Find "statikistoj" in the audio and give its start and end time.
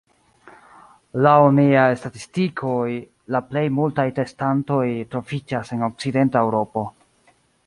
1.99-2.87